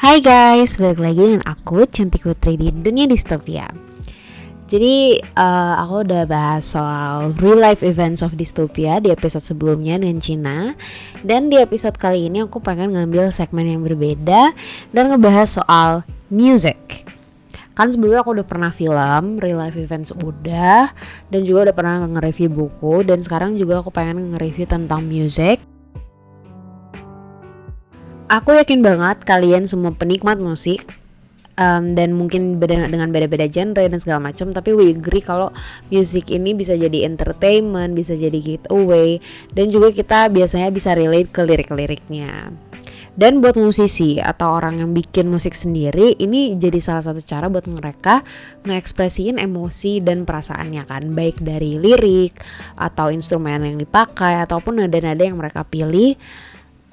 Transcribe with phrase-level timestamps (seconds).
[0.00, 3.68] Hai guys, balik lagi dengan aku Cantik Putri di Dunia Distopia.
[4.64, 10.16] Jadi uh, aku udah bahas soal real life events of dystopia di episode sebelumnya dengan
[10.16, 10.72] Cina.
[11.20, 14.56] Dan di episode kali ini aku pengen ngambil segmen yang berbeda
[14.88, 17.04] Dan ngebahas soal music.
[17.76, 20.96] Kan sebelumnya aku udah pernah film, real life events udah
[21.28, 25.60] Dan juga udah pernah nge-review buku Dan sekarang juga aku pengen nge-review tentang music
[28.30, 30.86] aku yakin banget kalian semua penikmat musik
[31.58, 35.50] um, dan mungkin beda dengan beda-beda genre dan segala macam tapi we agree kalau
[35.90, 39.18] musik ini bisa jadi entertainment bisa jadi getaway
[39.50, 42.54] dan juga kita biasanya bisa relate ke lirik-liriknya.
[43.10, 47.66] Dan buat musisi atau orang yang bikin musik sendiri ini jadi salah satu cara buat
[47.66, 48.22] mereka
[48.64, 51.10] ngekspresiin emosi dan perasaannya kan.
[51.10, 52.38] Baik dari lirik
[52.78, 56.14] atau instrumen yang dipakai ataupun nada-nada yang mereka pilih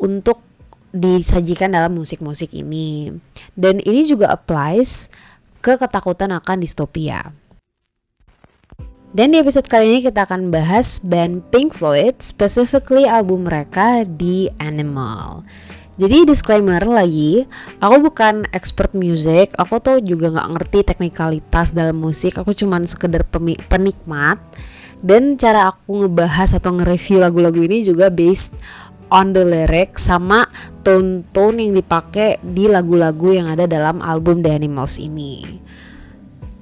[0.01, 0.46] untuk
[0.95, 3.11] disajikan dalam musik-musik ini.
[3.57, 5.11] Dan ini juga applies
[5.59, 7.33] ke ketakutan akan distopia.
[9.17, 14.51] Dan di episode kali ini kita akan bahas band Pink Floyd, specifically album mereka The
[14.59, 15.47] Animal.
[15.97, 17.49] Jadi disclaimer lagi,
[17.81, 23.25] aku bukan expert music, aku tuh juga nggak ngerti teknikalitas dalam musik, aku cuman sekedar
[23.65, 24.37] penikmat.
[25.01, 28.53] Dan cara aku ngebahas atau nge-review lagu-lagu ini juga based
[29.11, 30.47] on the lyric sama
[30.83, 35.59] tone-tone yang dipakai di lagu-lagu yang ada dalam album The Animals ini.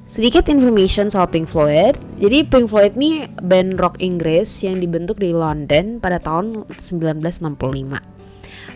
[0.05, 1.97] Sedikit information soal Pink Floyd.
[2.21, 8.15] Jadi Pink Floyd ini band rock Inggris yang dibentuk di London pada tahun 1965.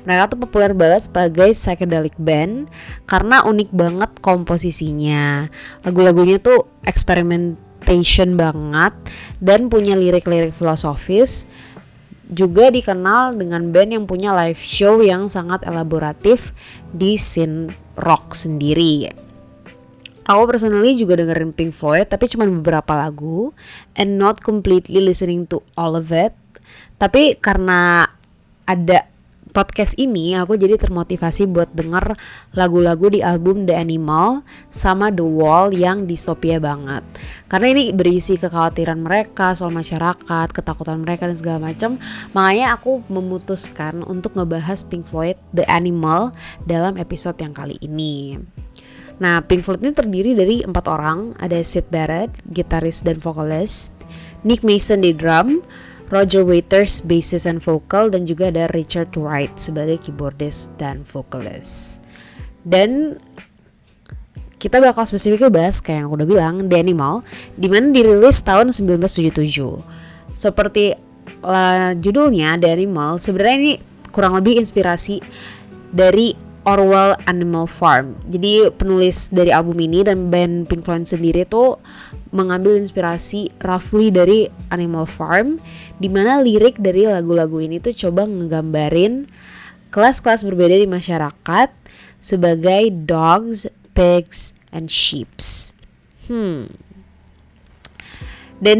[0.09, 2.65] Mereka tuh populer banget sebagai psychedelic band
[3.05, 5.45] karena unik banget komposisinya.
[5.85, 8.97] Lagu-lagunya tuh experimentation banget
[9.37, 11.45] dan punya lirik-lirik filosofis
[12.29, 16.53] juga dikenal dengan band yang punya live show yang sangat elaboratif
[16.93, 19.09] di scene rock sendiri.
[20.29, 23.49] Aku personally juga dengerin Pink Floyd tapi cuma beberapa lagu
[23.97, 26.37] and not completely listening to all of it.
[27.01, 28.05] Tapi karena
[28.69, 29.09] ada
[29.49, 32.13] podcast ini aku jadi termotivasi buat denger
[32.53, 37.01] lagu-lagu di album The Animal sama The Wall yang distopia banget.
[37.49, 41.97] Karena ini berisi kekhawatiran mereka soal masyarakat, ketakutan mereka dan segala macam.
[42.33, 46.31] Makanya aku memutuskan untuk ngebahas Pink Floyd The Animal
[46.63, 48.37] dalam episode yang kali ini.
[49.19, 51.35] Nah, Pink Floyd ini terdiri dari empat orang.
[51.35, 53.91] Ada Sid Barrett, gitaris dan vokalis,
[54.47, 55.59] Nick Mason di drum,
[56.09, 62.01] Roger Waters bassist and vocal dan juga ada Richard Wright sebagai keyboardist dan vokalis.
[62.65, 63.21] Dan
[64.59, 67.23] kita bakal spesifiknya bahas kayak yang aku udah bilang The Animal
[67.55, 69.39] di mana dirilis tahun 1977.
[70.35, 70.97] Seperti
[71.45, 73.73] uh, judulnya The Animal sebenarnya ini
[74.09, 75.21] kurang lebih inspirasi
[75.93, 78.13] dari Orwell Animal Farm.
[78.29, 81.81] Jadi penulis dari album ini dan band Pink Floyd sendiri tuh
[82.29, 85.57] mengambil inspirasi roughly dari Animal Farm
[85.97, 89.25] di mana lirik dari lagu-lagu ini tuh coba ngegambarin
[89.89, 91.73] kelas-kelas berbeda di masyarakat
[92.21, 93.65] sebagai dogs,
[93.97, 95.73] pigs, and sheeps.
[96.29, 96.69] Hmm,
[98.59, 98.79] dan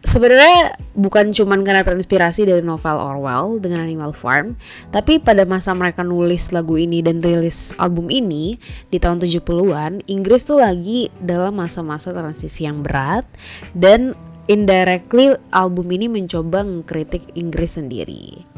[0.00, 4.56] sebenarnya bukan cuma karena terinspirasi dari novel Orwell dengan Animal Farm,
[4.88, 8.56] tapi pada masa mereka nulis lagu ini dan rilis album ini
[8.88, 13.28] di tahun 70-an, Inggris tuh lagi dalam masa-masa transisi yang berat
[13.76, 14.16] dan
[14.48, 18.48] indirectly album ini mencoba mengkritik Inggris sendiri.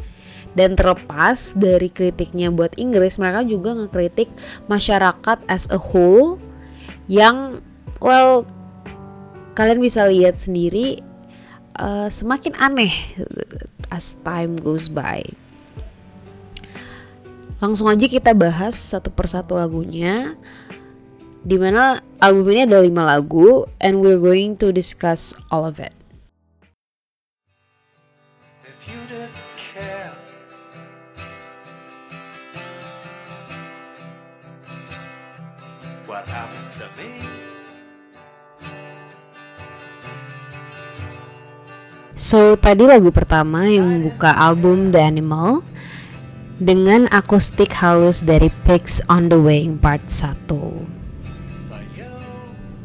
[0.53, 4.29] Dan terlepas dari kritiknya buat Inggris, mereka juga ngekritik
[4.69, 6.37] masyarakat as a whole
[7.09, 7.65] yang
[8.05, 8.45] well
[9.53, 11.01] kalian bisa lihat sendiri
[11.77, 12.93] uh, semakin aneh
[13.93, 15.25] as time goes by.
[17.63, 20.35] Langsung aja kita bahas satu persatu lagunya.
[21.43, 25.95] Di mana album ini ada lima lagu and we're going to discuss all of it.
[42.23, 45.67] So tadi lagu pertama yang membuka album The Animal
[46.55, 50.47] dengan akustik halus dari Pigs on the Wing Part 1.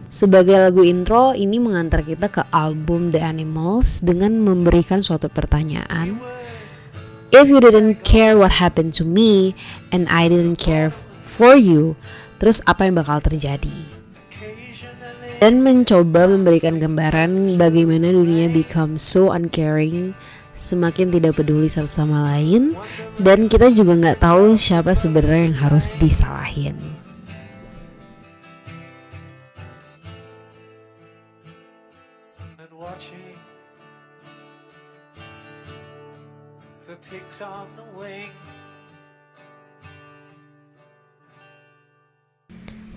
[0.09, 6.17] Sebagai lagu intro, ini mengantar kita ke album The Animals dengan memberikan suatu pertanyaan.
[7.29, 9.53] If you didn't care what happened to me
[9.93, 10.89] and I didn't care
[11.21, 11.93] for you,
[12.41, 13.96] terus apa yang bakal terjadi?
[15.37, 20.17] Dan mencoba memberikan gambaran bagaimana dunia become so uncaring
[20.57, 22.73] semakin tidak peduli satu sama lain
[23.21, 26.75] dan kita juga nggak tahu siapa sebenarnya yang harus disalahin.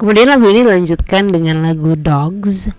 [0.00, 2.72] Kemudian lagu ini dilanjutkan dengan lagu Dogs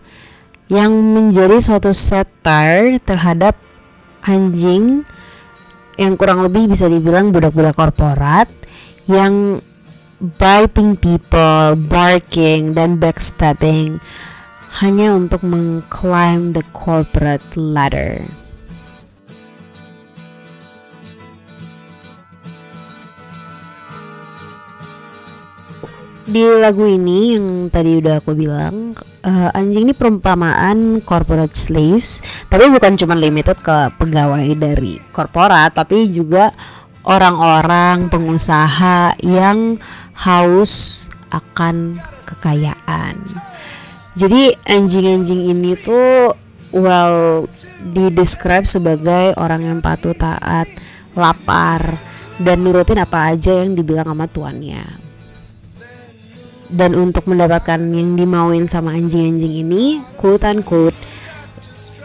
[0.74, 3.54] yang menjadi suatu satire terhadap
[4.26, 5.06] anjing
[6.02, 8.50] yang kurang lebih bisa dibilang budak-budak korporat
[9.06, 9.62] yang
[10.18, 14.02] biting people, barking dan backstabbing
[14.82, 18.26] hanya untuk mengclimb the corporate ladder.
[26.32, 28.96] Di lagu ini yang tadi udah aku bilang
[29.28, 32.24] uh, anjing ini perumpamaan corporate slaves.
[32.48, 36.56] Tapi bukan cuma limited ke pegawai dari korporat tapi juga
[37.04, 39.76] orang-orang pengusaha yang
[40.16, 41.06] haus
[41.36, 43.20] akan kekayaan.
[44.16, 46.32] Jadi anjing-anjing ini tuh
[46.72, 47.52] well
[47.92, 50.72] didescribe sebagai orang yang patuh taat
[51.12, 52.00] lapar
[52.40, 55.11] dan nurutin apa aja yang dibilang sama tuannya
[56.72, 60.96] dan untuk mendapatkan yang dimauin sama anjing-anjing ini quote unquote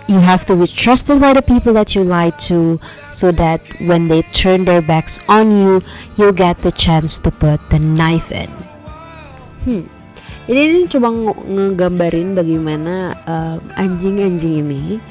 [0.06, 2.78] you have to be trusted by the people that you lie to
[3.10, 5.82] so that when they turn their backs on you
[6.14, 8.50] you get the chance to put the knife in.
[9.66, 9.86] Hmm.
[10.46, 11.10] Ini, ini coba
[11.42, 15.02] ngegambarin bagaimana uh, anjing-anjing ini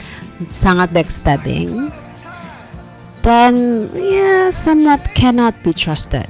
[0.47, 1.91] sangat backstabbing
[3.19, 6.27] dan ya yeah, somewhat cannot be trusted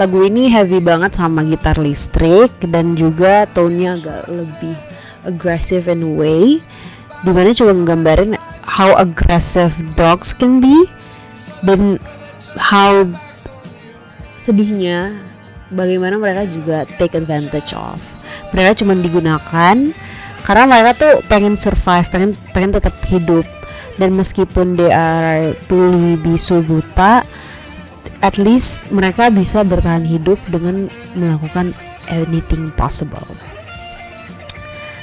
[0.00, 4.76] lagu ini heavy banget sama gitar listrik dan juga tone-nya agak lebih
[5.28, 6.44] aggressive in a way.
[7.20, 8.32] Di mana coba nggambarin
[8.64, 10.88] how aggressive dogs can be
[11.60, 12.00] dan
[12.56, 13.04] how
[14.40, 15.20] sedihnya
[15.68, 18.00] bagaimana mereka juga take advantage of.
[18.56, 19.76] Mereka cuma digunakan
[20.48, 23.44] karena mereka tuh pengen survive pengen pengen tetap hidup.
[24.00, 27.20] Dan meskipun they are tuli bisu buta
[28.20, 31.72] at least mereka bisa bertahan hidup dengan melakukan
[32.08, 33.24] anything possible.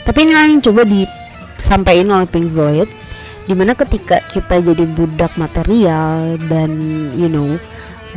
[0.06, 2.88] Tapi ini yang coba disampaikan oleh Pink Floyd
[3.48, 6.72] di mana ketika kita jadi budak material dan
[7.16, 7.56] you know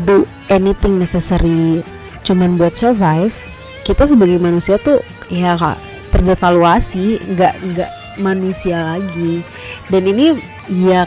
[0.03, 1.87] do anything necessary
[2.27, 3.33] cuman buat survive
[3.87, 4.99] kita sebagai manusia tuh
[5.31, 5.79] ya kak
[6.11, 9.47] terdevaluasi nggak nggak manusia lagi
[9.87, 10.35] dan ini
[10.67, 11.07] ya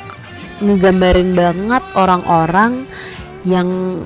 [0.63, 2.87] ngegambarin banget orang-orang
[3.43, 4.03] yang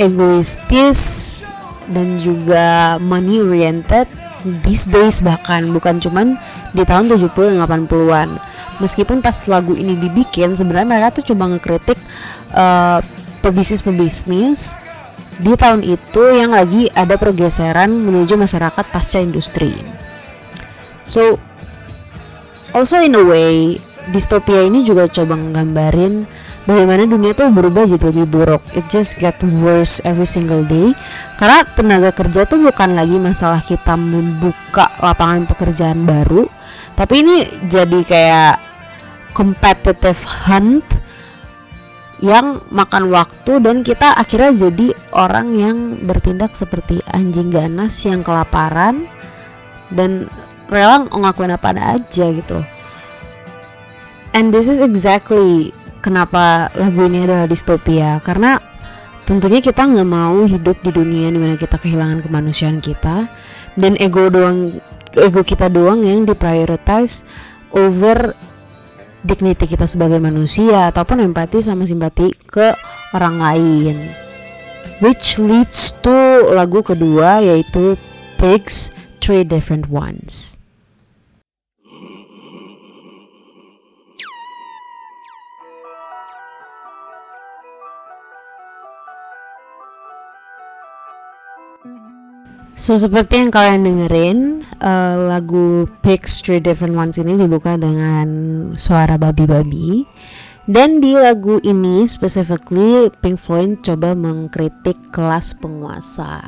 [0.00, 1.00] egoistis
[1.88, 4.08] dan juga money oriented
[4.66, 6.34] these days bahkan bukan cuman
[6.74, 8.28] di tahun 70 80-an.
[8.80, 11.98] Meskipun pas lagu ini dibikin sebenarnya mereka tuh coba ngekritik
[12.56, 12.98] uh,
[13.44, 14.80] pebisnis-pebisnis
[15.38, 19.74] di tahun itu yang lagi ada pergeseran menuju masyarakat pasca industri.
[21.06, 21.38] So
[22.74, 23.78] also in a way
[24.10, 26.26] distopia ini juga coba nggambarin
[26.66, 28.62] bagaimana dunia tuh berubah jadi lebih buruk.
[28.74, 30.90] It just get worse every single day.
[31.38, 36.50] Karena tenaga kerja tuh bukan lagi masalah kita membuka lapangan pekerjaan baru
[36.96, 38.54] tapi ini jadi kayak
[39.32, 40.84] competitive hunt
[42.22, 49.10] yang makan waktu dan kita akhirnya jadi orang yang bertindak seperti anjing ganas yang kelaparan
[49.90, 50.30] dan
[50.70, 52.62] rela ngelakuin apa aja gitu
[54.32, 55.72] and this is exactly
[56.02, 58.18] kenapa lagu ini adalah distopia.
[58.20, 58.58] Karena
[59.24, 63.30] tentunya kita nggak mau hidup di dunia di mana kita kehilangan kemanusiaan kita.
[63.78, 64.82] Dan ego doang
[65.16, 67.24] ego kita doang yang diprioritize
[67.72, 68.36] over
[69.24, 72.76] dignity kita sebagai manusia ataupun empati sama simpati ke
[73.16, 73.96] orang lain.
[75.00, 76.12] Which leads to
[76.52, 77.96] lagu kedua yaitu
[78.38, 80.61] Pigs Three Different Ones
[92.72, 94.38] So seperti yang kalian dengerin
[94.80, 98.28] uh, lagu Pigs Three Different Ones ini dibuka dengan
[98.80, 100.08] suara babi-babi.
[100.64, 106.38] Dan di lagu ini specifically Pink Floyd coba mengkritik kelas penguasa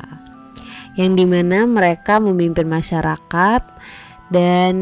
[0.95, 3.61] yang di mana mereka memimpin masyarakat
[4.31, 4.75] dan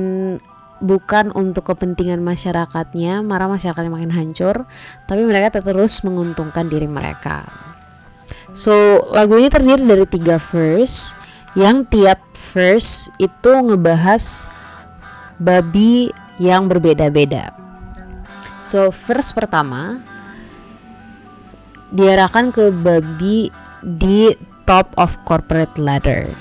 [0.78, 4.70] bukan untuk kepentingan masyarakatnya marah masyarakatnya makin hancur
[5.10, 7.42] tapi mereka terus menguntungkan diri mereka.
[8.54, 11.18] So lagu ini terdiri dari tiga verse
[11.54, 14.50] yang tiap verse itu ngebahas
[15.38, 16.10] babi
[16.42, 17.54] yang berbeda-beda.
[18.64, 20.02] So first pertama
[21.94, 23.54] diarahkan ke babi
[23.86, 24.34] di
[24.66, 26.32] top of corporate ladder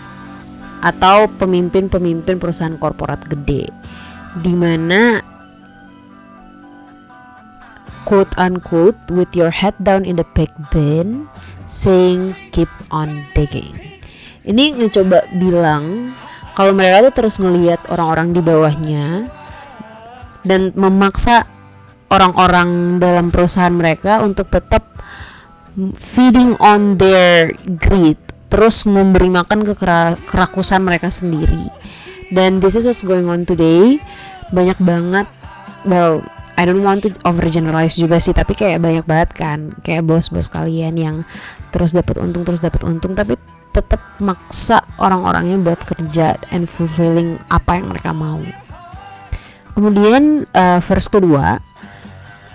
[0.81, 3.69] atau pemimpin-pemimpin perusahaan korporat gede
[4.40, 5.21] di mana
[8.09, 11.28] quote unquote with your head down in the pig bin
[11.69, 13.91] saying keep on digging.
[14.42, 16.14] Ini ngecoba bilang
[16.52, 19.06] kalau mereka tuh terus ngelihat orang-orang di bawahnya
[20.42, 21.46] dan memaksa
[22.11, 24.84] orang-orang dalam perusahaan mereka untuk tetap
[25.96, 28.20] feeding on their greed,
[28.52, 29.72] terus memberi makan ke
[30.28, 31.72] kerakusan mereka sendiri.
[32.28, 33.96] Dan this is what's going on today.
[34.52, 35.25] Banyak banget
[35.88, 36.20] well
[36.52, 41.00] I don't want to overgeneralize juga sih tapi kayak banyak banget kan kayak bos-bos kalian
[41.00, 41.16] yang
[41.72, 43.40] terus dapat untung terus dapat untung tapi
[43.72, 48.44] tetap maksa orang-orangnya buat kerja and fulfilling apa yang mereka mau.
[49.72, 51.58] Kemudian uh, verse kedua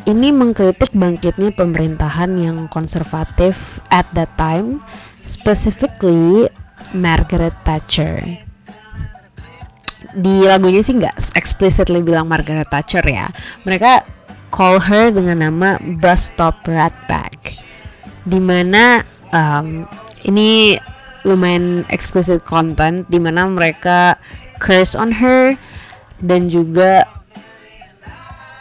[0.07, 4.79] ini mengkritik bangkitnya pemerintahan yang konservatif at that time
[5.27, 6.47] specifically
[6.95, 8.45] Margaret Thatcher.
[10.15, 13.27] Di lagunya sih nggak explicitly bilang Margaret Thatcher ya.
[13.67, 14.07] Mereka
[14.47, 17.35] call her dengan nama bus stop rat bag.
[18.23, 19.03] Di mana
[19.35, 19.83] um,
[20.23, 20.79] ini
[21.27, 24.15] lumayan explicit content di mana mereka
[24.63, 25.59] curse on her
[26.23, 27.03] dan juga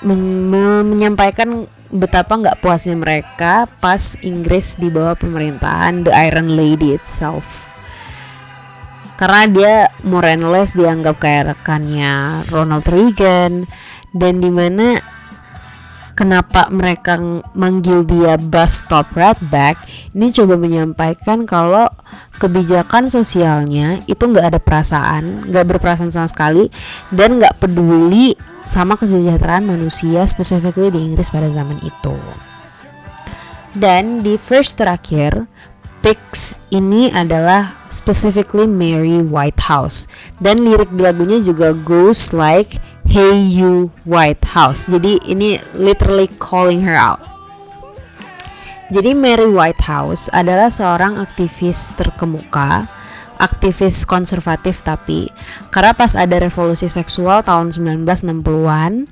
[0.03, 7.71] men menyampaikan betapa nggak puasnya mereka pas Inggris di bawah pemerintahan The Iron Lady itself.
[9.17, 13.65] Karena dia Morales dianggap kayak rekannya Ronald Reagan
[14.13, 15.01] dan di mana
[16.13, 17.17] kenapa mereka
[17.57, 19.81] manggil dia bus stop ratback
[20.17, 21.89] ini coba menyampaikan kalau
[22.37, 26.69] kebijakan sosialnya itu nggak ada perasaan nggak berperasaan sama sekali
[27.13, 32.17] dan nggak peduli sama kesejahteraan manusia specifically di Inggris pada zaman itu
[33.77, 35.49] dan di first terakhir
[36.07, 40.07] Pix ini adalah specifically Mary Whitehouse
[40.39, 44.87] dan lirik di lagunya juga goes like Hey you Whitehouse.
[44.87, 47.36] Jadi ini literally calling her out.
[48.87, 52.87] Jadi Mary Whitehouse adalah seorang aktivis terkemuka,
[53.35, 55.27] aktivis konservatif tapi
[55.75, 59.11] karena pas ada revolusi seksual tahun 1960-an,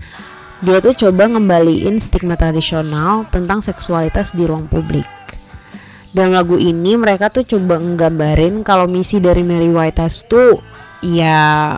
[0.62, 5.11] dia tuh coba ngembaliin stigma tradisional tentang seksualitas di ruang publik.
[6.14, 10.62] Dalam lagu ini mereka tuh coba nggambarin kalau misi dari Mary Whitehouse tuh
[11.02, 11.75] ya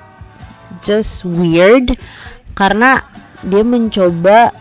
[0.84, 1.96] just weird
[2.52, 3.00] karena
[3.40, 4.52] dia mencoba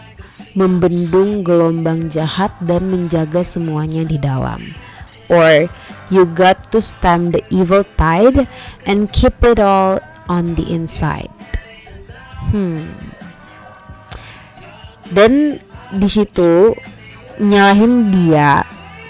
[0.56, 4.74] membendung gelombang jahat dan menjaga semuanya di dalam.
[5.28, 5.68] Or
[6.10, 8.48] you got to stem the evil tide
[8.88, 10.00] and keep it all
[10.32, 11.34] on the inside.
[12.50, 12.88] Hmm.
[15.12, 15.62] Dan
[15.94, 16.74] di situ
[17.38, 18.64] nyalahin dia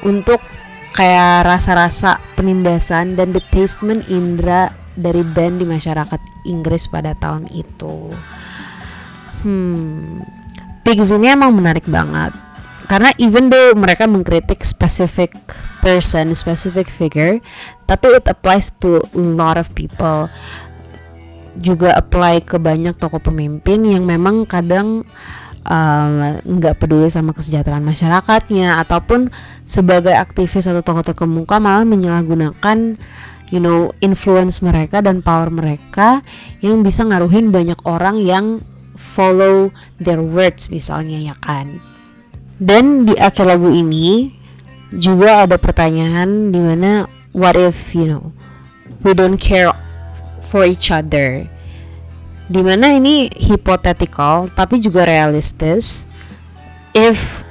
[0.03, 0.41] untuk
[0.95, 8.15] kayak rasa-rasa penindasan dan detachment indra dari band di masyarakat Inggris pada tahun itu.
[9.43, 10.23] Hmm,
[10.85, 12.45] Pigs ini emang menarik banget
[12.85, 15.33] karena even though mereka mengkritik specific
[15.81, 17.41] person, specific figure,
[17.89, 20.29] tapi it applies to a lot of people.
[21.57, 25.07] Juga apply ke banyak tokoh pemimpin yang memang kadang
[26.45, 29.33] nggak um, peduli sama kesejahteraan masyarakatnya ataupun
[29.65, 33.01] sebagai aktivis atau tokoh terkemuka malah menyalahgunakan
[33.49, 36.21] you know influence mereka dan power mereka
[36.61, 38.61] yang bisa ngaruhin banyak orang yang
[38.95, 41.79] follow their words misalnya ya kan?
[42.55, 44.31] Dan di akhir lagu ini
[44.95, 47.03] juga ada pertanyaan di mana
[47.35, 48.31] what if you know
[49.03, 49.71] we don't care
[50.43, 51.45] for each other?
[52.47, 56.07] Di mana ini hypothetical tapi juga realistis.
[56.95, 57.43] If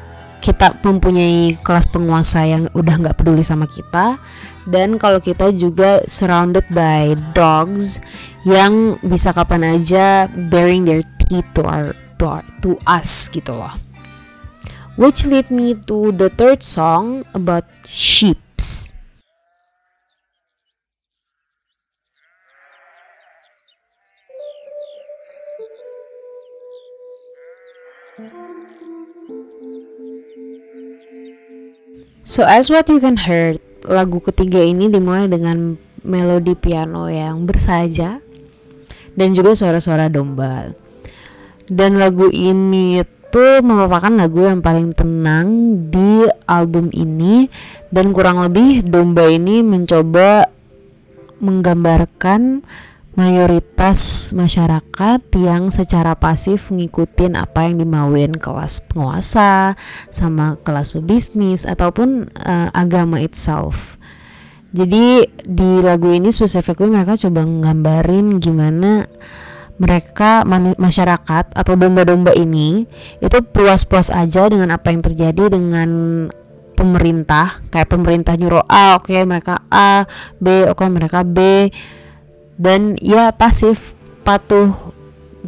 [0.44, 4.20] kita mempunyai kelas penguasa yang udah nggak peduli sama kita
[4.68, 7.96] dan kalau kita juga surrounded by dogs
[8.44, 13.74] yang bisa kapan aja bearing their teeth to our to, to us gitu loh
[14.94, 18.94] which lead me to the third song about sheeps
[32.24, 38.16] So as what you can hear, lagu ketiga ini dimulai dengan melodi piano yang bersaja
[39.12, 40.72] dan juga suara-suara domba.
[41.64, 45.48] Dan lagu ini itu merupakan lagu yang paling tenang
[45.90, 47.50] di album ini
[47.90, 50.46] dan kurang lebih domba ini mencoba
[51.42, 52.62] menggambarkan
[53.14, 59.78] mayoritas masyarakat yang secara pasif ngikutin apa yang dimauin kelas penguasa
[60.10, 63.98] sama kelas pebisnis ataupun uh, agama itself.
[64.74, 69.06] Jadi di lagu ini specifically mereka coba nggambarin gimana
[69.74, 70.46] mereka
[70.78, 72.86] masyarakat atau domba-domba ini
[73.18, 75.90] itu puas-puas aja dengan apa yang terjadi dengan
[76.78, 77.58] pemerintah.
[77.74, 80.06] Kayak pemerintah nyuruh A oke okay, mereka A
[80.38, 81.70] B oke okay, mereka B.
[82.54, 84.70] Dan ya pasif patuh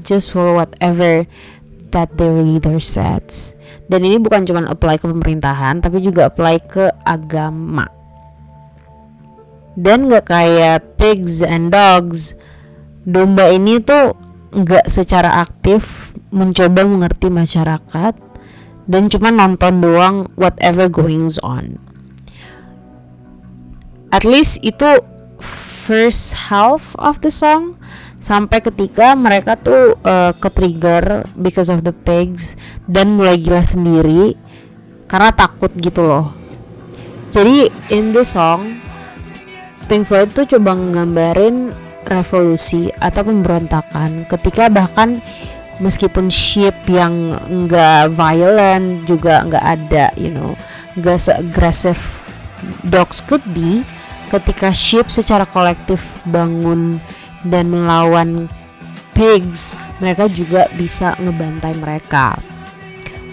[0.02, 1.22] just for whatever
[1.94, 3.54] that the leader says.
[3.86, 7.86] Dan ini bukan cuma apply ke pemerintahan tapi juga apply ke agama.
[9.76, 12.32] Dan gak kayak pigs and dogs
[13.06, 14.18] domba ini tuh
[14.50, 18.14] nggak secara aktif mencoba mengerti masyarakat
[18.90, 21.78] dan cuma nonton doang whatever goings on.
[24.10, 25.02] At least itu
[25.86, 27.78] first half of the song
[28.18, 32.58] sampai ketika mereka tuh uh, ke trigger because of the pigs
[32.90, 34.34] dan mulai gila sendiri
[35.06, 36.34] karena takut gitu loh.
[37.30, 38.82] Jadi in the song
[39.86, 45.20] Pink Floyd tuh coba nggambarin revolusi atau pemberontakan ketika bahkan
[45.82, 50.56] meskipun ship yang enggak violent juga enggak ada you know
[50.96, 52.16] enggak seagresif
[52.86, 53.84] dogs could be
[54.32, 56.98] ketika ship secara kolektif bangun
[57.46, 58.50] dan melawan
[59.14, 62.36] pigs mereka juga bisa ngebantai mereka.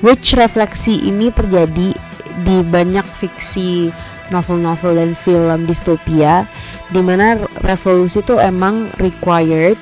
[0.04, 1.96] Which refleksi ini terjadi
[2.44, 3.92] di banyak fiksi
[4.30, 6.48] novel-novel dan film distopia
[6.94, 9.76] di mana revolusi itu emang required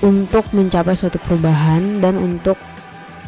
[0.00, 2.56] untuk mencapai suatu perubahan dan untuk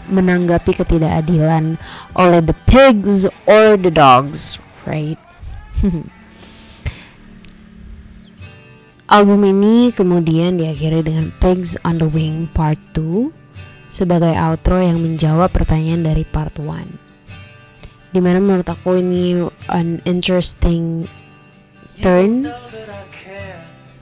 [0.09, 1.77] menanggapi ketidakadilan
[2.17, 5.21] oleh the pigs or the dogs, right?
[9.13, 13.29] Album ini kemudian diakhiri dengan Pigs on the Wing Part 2
[13.93, 17.12] sebagai outro yang menjawab pertanyaan dari Part 1
[18.13, 19.41] di mana menurut aku ini
[19.73, 21.09] an interesting
[22.05, 22.45] turn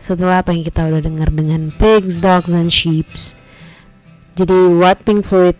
[0.02, 3.38] setelah apa yang kita udah dengar dengan pigs, dogs, and sheeps.
[4.35, 5.54] Jadi what Pink Floyd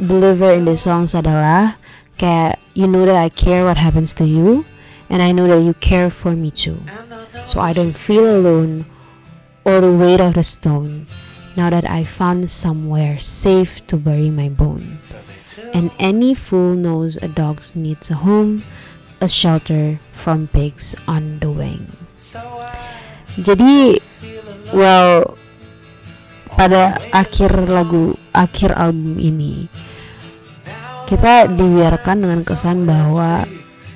[0.00, 1.78] deliver in the songs adalah
[2.18, 4.64] kayak you know that I care what happens to you
[5.12, 6.80] and I know that you care for me too.
[7.44, 8.88] So I don't feel alone
[9.62, 11.06] or the weight of the stone
[11.54, 15.01] now that I found somewhere safe to bury my bone.
[15.72, 18.62] And any fool knows a dog needs a home,
[19.20, 21.94] a shelter from pigs on the wing.
[23.40, 23.96] Jadi,
[24.76, 25.38] well,
[26.52, 29.68] pada akhir lagu, akhir album ini,
[31.08, 33.44] kita dibiarkan dengan kesan bahwa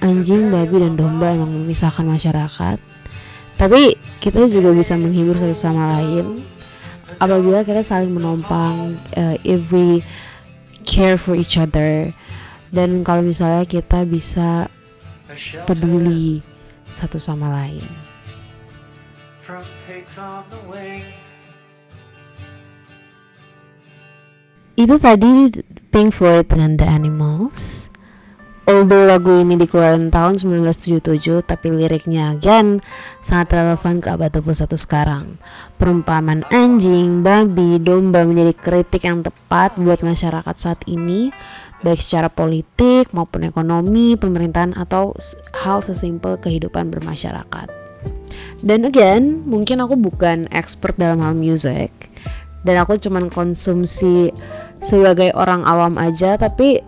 [0.01, 2.77] anjing, babi, dan domba emang memisahkan masyarakat.
[3.57, 6.45] Tapi kita juga bisa menghibur satu sama lain
[7.17, 9.01] apabila kita saling menompang.
[9.17, 10.05] Uh, if we
[10.87, 12.15] care for each other
[12.71, 14.71] dan kalau misalnya kita bisa
[15.67, 16.41] peduli
[16.97, 17.85] satu sama lain.
[24.77, 25.33] Itu tadi
[25.93, 27.89] Pink Floyd dengan The Animals.
[28.67, 32.83] Although lagu ini dikeluarkan tahun 1977 tapi liriknya again
[33.23, 35.39] sangat relevan ke abad 21 sekarang.
[35.79, 41.31] Perumpamaan anjing, babi, domba menjadi kritik yang tepat buat masyarakat saat ini
[41.87, 45.15] baik secara politik maupun ekonomi, pemerintahan atau
[45.63, 47.71] hal sesimpel kehidupan bermasyarakat.
[48.67, 51.95] Dan again, mungkin aku bukan expert dalam hal musik
[52.67, 54.35] dan aku cuman konsumsi
[54.83, 56.83] sebagai orang awam aja tapi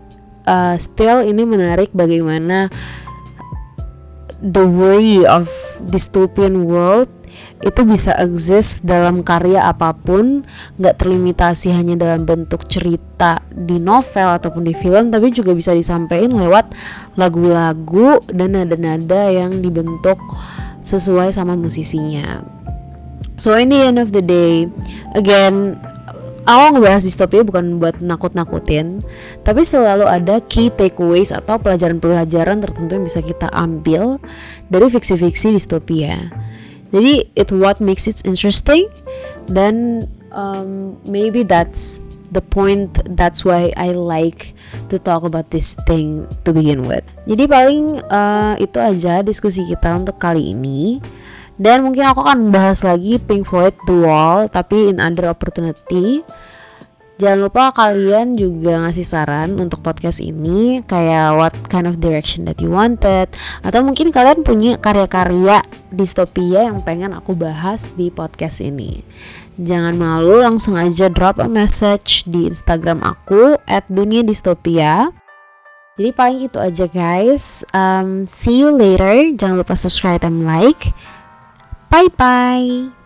[0.49, 2.73] uh, still ini menarik bagaimana
[4.41, 5.53] the worry of
[5.93, 7.13] dystopian world
[7.59, 10.47] itu bisa exist dalam karya apa pun
[10.79, 16.39] nggak terlimitasi hanya dalam bentuk cerita di novel ataupun di film tapi juga bisa disampaikan
[16.39, 16.71] lewat
[17.19, 20.19] lagu-lagu dan nada-nada yang dibentuk
[20.87, 22.47] sesuai sama musisinya.
[23.39, 24.71] So in the end of the day.
[25.19, 25.79] Again
[26.49, 29.05] awal ngebahas distopia bukan buat nakut-nakutin,
[29.45, 34.17] tapi selalu ada key takeaways atau pelajaran-pelajaran tertentu yang bisa kita ambil
[34.73, 36.33] dari fiksi-fiksi distopia.
[36.89, 38.89] Jadi it what makes it interesting
[39.53, 42.01] dan um, maybe that's
[42.33, 44.57] the point that's why I like
[44.89, 47.05] to talk about this thing to begin with.
[47.29, 51.01] Jadi paling uh, itu aja diskusi kita untuk kali ini.
[51.59, 56.23] Dan mungkin aku akan bahas lagi Pink Floyd The Wall tapi in other opportunity.
[57.18, 62.62] Jangan lupa kalian juga ngasih saran untuk podcast ini kayak what kind of direction that
[62.62, 63.27] you wanted
[63.66, 69.03] atau mungkin kalian punya karya-karya distopia yang pengen aku bahas di podcast ini.
[69.59, 73.59] Jangan malu langsung aja drop a message di Instagram aku
[73.90, 75.11] @dunia_distopia.
[75.99, 77.66] Jadi paling itu aja guys.
[77.75, 79.35] Um, see you later.
[79.35, 80.94] Jangan lupa subscribe and like.
[81.88, 82.98] 拜拜。